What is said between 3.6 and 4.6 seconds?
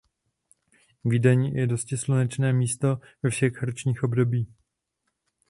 ročních obdobích.